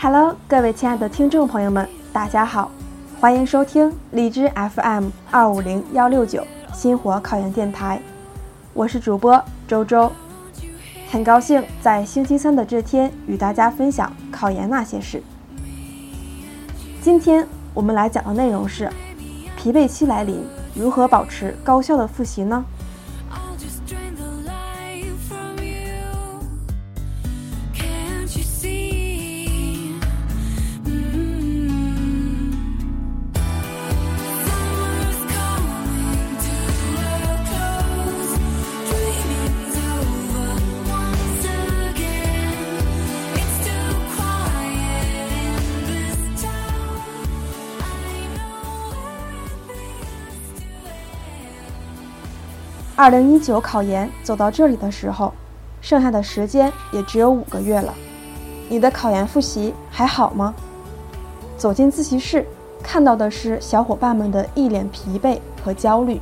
[0.00, 2.70] Hello，各位亲爱的听众朋友们，大家好，
[3.20, 8.00] 欢迎收听荔枝 FM 二五零幺六九新火考研电台，
[8.74, 10.12] 我是主播周周，
[11.10, 15.20] 很高兴在星期三的这天与大家分享考研那些事。
[17.02, 18.88] 今天我们来讲的内容是：
[19.56, 22.64] 疲惫期来临，如何保持高效的复习呢？
[52.98, 55.32] 二零一九考研走到这里的时候，
[55.80, 57.94] 剩下的时间也只有五个月了。
[58.68, 60.52] 你的考研复习还好吗？
[61.56, 62.44] 走进自习室，
[62.82, 66.20] 看到的是小伙伴们的一脸疲惫和焦虑。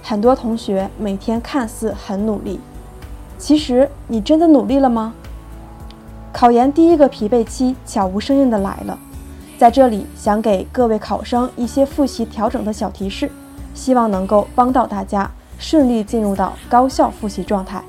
[0.00, 2.60] 很多同学每天看似很努力，
[3.36, 5.12] 其实你真的努力了吗？
[6.32, 8.96] 考研第一个疲惫期悄无声息的来了，
[9.58, 13.28] 在这里想给各位考生一些复习调整的小提示，
[13.74, 15.28] 希望能够帮到大家。
[15.58, 17.82] 顺利进入到高效复习状态。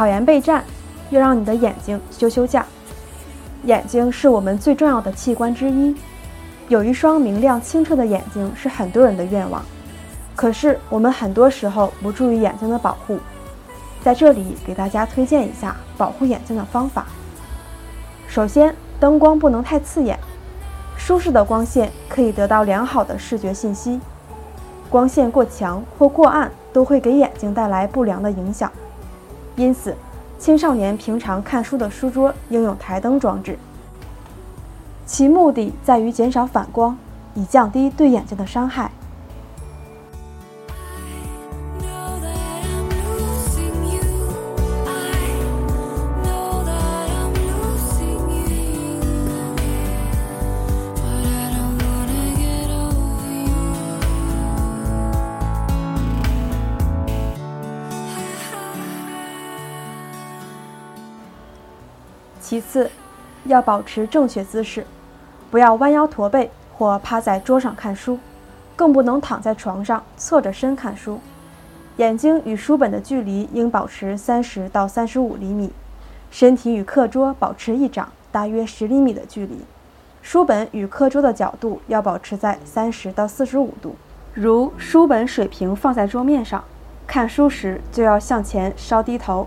[0.00, 0.64] 考研备战，
[1.10, 2.64] 要让你的眼睛休休假。
[3.64, 5.94] 眼睛是我们最重要的器官之一，
[6.68, 9.62] 有一双明亮清澈的眼睛是很多人的愿望。
[10.34, 13.18] 可是我们很多时候不注意眼睛的保护，
[14.02, 17.04] 在这里给大家推荐一下保护眼睛的方法。
[18.26, 20.18] 首先，灯光不能太刺眼，
[20.96, 24.00] 舒适的光线可以得到良好的视觉信息，
[24.88, 28.72] 光线过强或过暗都会给眼睛带来不良的影响。
[29.60, 29.94] 因此，
[30.38, 33.58] 青少年平常看书的书桌应用台灯装置，
[35.04, 36.96] 其目的在于减少反光，
[37.34, 38.90] 以降低对眼睛的伤害。
[62.50, 62.90] 其次，
[63.44, 64.84] 要保持正确姿势，
[65.52, 68.18] 不要弯腰驼背或趴在桌上看书，
[68.74, 71.20] 更不能躺在床上侧着身看书。
[71.98, 75.70] 眼睛与书本的距离应保持三十到三十五厘米，
[76.32, 79.60] 身体与课桌保持一掌大约十厘米的距离。
[80.20, 83.94] 书本与课桌的角度要保持在三十到四十五度。
[84.34, 86.64] 如书本水平放在桌面上，
[87.06, 89.46] 看书时就要向前稍低头，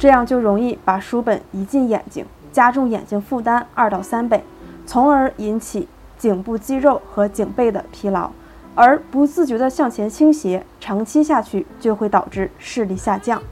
[0.00, 2.26] 这样就容易把书本移进眼睛。
[2.52, 4.44] 加重眼睛负担二到三倍，
[4.86, 5.88] 从而引起
[6.18, 8.30] 颈部肌肉和颈背的疲劳，
[8.74, 13.42] 而不自觉地向前倾斜，长期下去就会导致视力下降。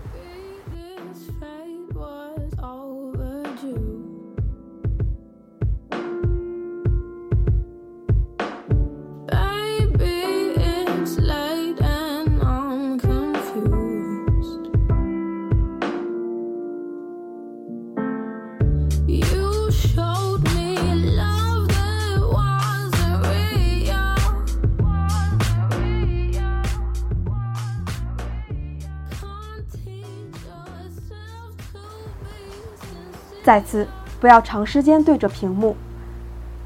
[33.49, 33.89] 再次，
[34.21, 35.75] 不要长时间对着屏幕，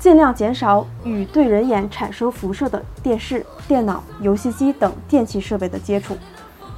[0.00, 6.18] 尽量减少与对人眼产生辐射的电视、电脑、游戏机等电器设备的接触，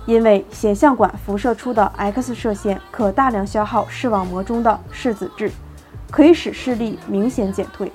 [0.05, 5.51] 因为显像管辐射出的 X 射线可大量消耗视网膜中的视子质，
[6.11, 7.91] 可以使视力明显减退。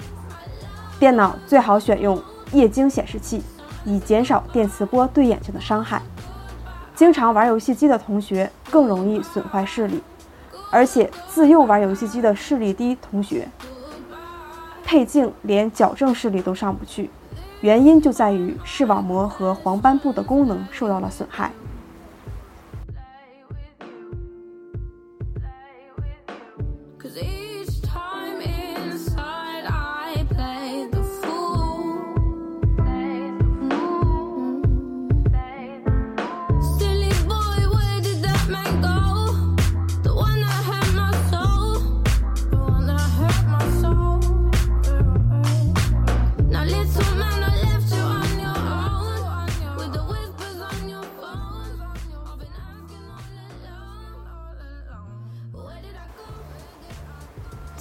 [0.97, 2.19] 电脑最好选用
[2.53, 3.43] 液晶显示器，
[3.85, 6.01] 以减少电磁波对眼睛的伤害。
[6.95, 10.01] 经常玩游戏机的同学更容易损坏视力。
[10.71, 13.47] 而且自幼玩游戏机的视力低同学，
[14.83, 17.09] 配镜连矫正视力都上不去，
[17.61, 21.51] 原因就在于视网膜和黄斑部的功能受到了损害。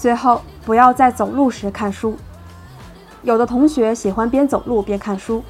[0.08, 2.16] 最后，不要在走路时看书。
[3.20, 5.44] 有的同学喜欢边走路边看书，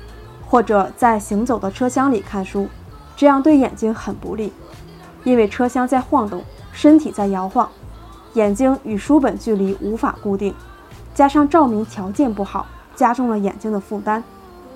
[0.49, 2.67] 或者在行走的车厢里看书，
[3.15, 4.53] 这样对眼睛很不利，
[5.23, 7.69] 因为车厢在晃动，身体在摇晃，
[8.35, 10.53] 眼睛与书本距离无法固定，
[11.15, 12.67] 加上照明条件不好，
[12.97, 14.25] 加重了眼睛的负担。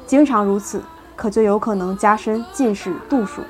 [0.06, 0.80] 经常如此，
[1.16, 3.42] 可就有可能加深近视度数。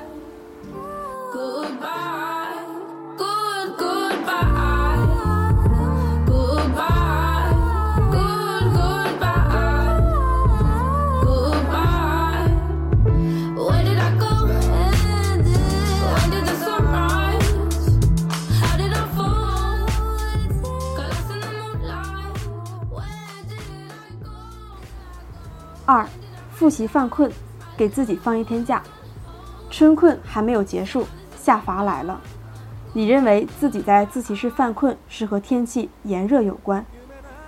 [25.85, 26.07] 二，
[26.53, 27.29] 复习犯困，
[27.75, 28.81] 给自己放一天假。
[29.69, 32.21] 春困还没有结束，夏乏来了。
[32.93, 36.85] 你认为自己在自习室犯困是和天气炎热有关，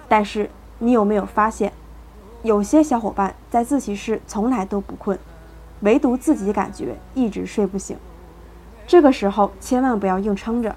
[0.10, 0.50] 但是
[0.80, 1.72] 你有没有发现，
[2.44, 5.18] 有些小伙伴在自习室从来都不困，
[5.80, 7.96] 唯独自己感觉一直睡不醒。
[8.86, 10.76] 这个时候千万不要硬撑着，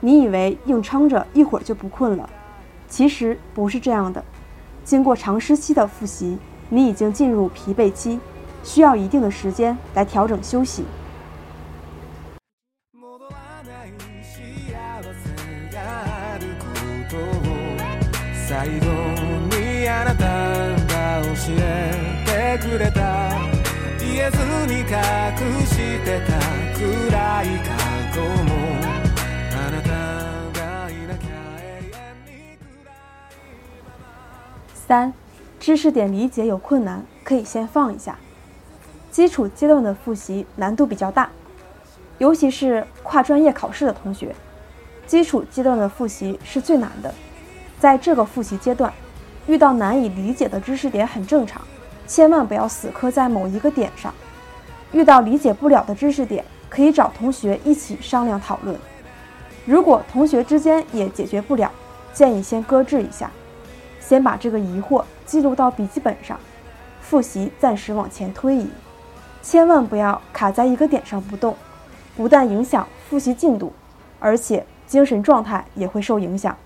[0.00, 2.28] 你以为硬撑着一会儿就不困了，
[2.86, 4.22] 其实不是这样的。
[4.84, 6.36] 经过长时期的复习。
[6.70, 8.20] 你已经进入疲惫期，
[8.62, 10.84] 需要一定的时间来调整休息。
[34.86, 35.27] 三。
[35.68, 38.16] 知识点理解有困难，可以先放一下。
[39.10, 41.28] 基础阶段的复习难度比较大，
[42.16, 44.34] 尤其是跨专业考试的同学，
[45.06, 47.12] 基础阶段的复习是最难的。
[47.78, 48.90] 在这个复习阶段，
[49.46, 51.60] 遇到难以理解的知识点很正常，
[52.06, 54.14] 千万不要死磕在某一个点上。
[54.92, 58.74] 遇到理解不了的知识点，可以找同学一起商量讨论。
[59.66, 61.70] 如果同学之间也解决不了，
[62.14, 63.30] 建议先搁置一下。
[64.08, 66.40] 先把这个疑惑记录到笔记本上，
[67.02, 68.66] 复习暂时往前推移，
[69.42, 71.54] 千万不要卡在一个点上不动，
[72.16, 73.70] 不但影响复习进度，
[74.18, 76.56] 而且精神状态也会受影响。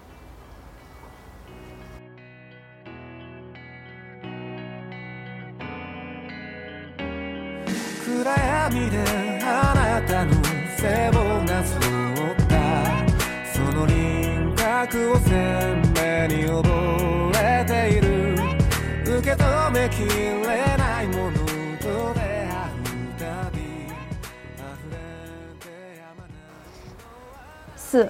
[27.75, 28.09] 四、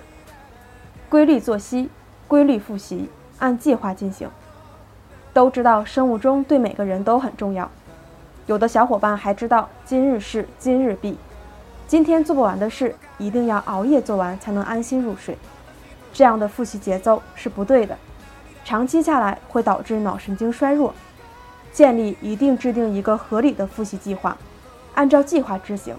[1.09, 1.89] 规律作息，
[2.29, 4.29] 规律复习，按计划进行。
[5.33, 7.71] 都知道生物钟对每个人都很重要，
[8.45, 11.17] 有的小伙伴还知道今日事今日毕，
[11.87, 15.39] 今天做不完的事一定要熬夜做完才能安心入睡。
[16.13, 17.97] 这样的复习节奏是不对的，
[18.63, 20.93] 长期下来会导致脑神经衰弱。
[21.73, 24.37] 建立一定制定一个合理的复习计划，
[24.95, 25.97] 按照计划执行。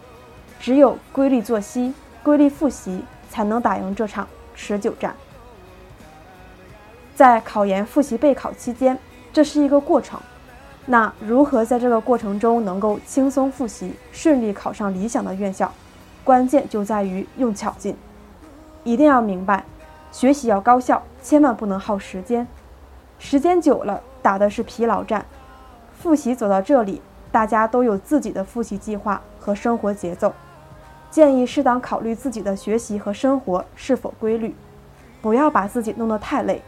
[0.59, 5.13] 只有规律作息、规律复习，才能打赢这场持久战。
[7.15, 8.97] 在考研复习备考期间，
[9.33, 10.19] 这是一个过程。
[10.85, 15.71] 那如何在这个过程中能够轻松复习，顺利考上理想的院校？
[16.23, 17.95] 关键就在于用巧劲。
[18.83, 19.63] 一定要明白，
[20.11, 22.47] 学习要高效，千万不能耗时间。
[23.19, 25.25] 时间久了，打的是疲劳战。
[26.03, 30.33] 复习走到这里，大家都有自己的复习计划和生活节奏，
[31.09, 34.53] 建议适当考虑自己的学习和生活是否规律，
[35.21, 36.61] 不要把自己弄得太累，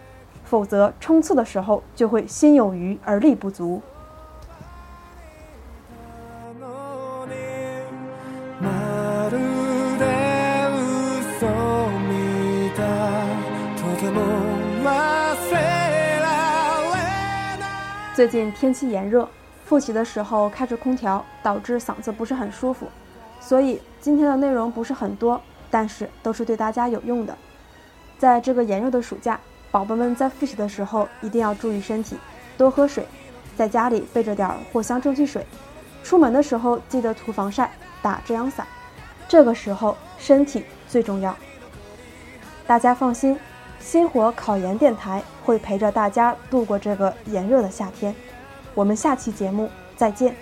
[0.46, 3.82] 否则冲刺的时候就会心有余而力不足。
[18.16, 19.28] 最近天气炎热，
[19.66, 22.88] 复习的时候开着空调，导致嗓子不是很舒服，
[23.42, 27.38] 所以今天的内容不是很多，但是都是对大家有用的。
[28.18, 29.38] 在这个炎热的暑假，
[29.70, 32.16] 宝宝们在复习的时候一定要注意身体，
[32.58, 33.06] 多喝水，
[33.58, 35.46] 在家里备着点藿香正气水，
[36.02, 37.70] 出门的时候记得涂防晒、
[38.02, 38.66] 打遮阳伞，
[39.28, 41.36] 这个时候身体最重要。
[42.66, 43.38] 大家放心。
[43.80, 48.14] 星火考研电台会陪着大家度过这个炎热的夏天，
[48.74, 50.36] 我们下期节目再见。